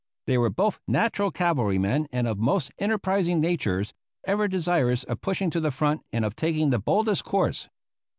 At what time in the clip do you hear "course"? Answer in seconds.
7.23-7.69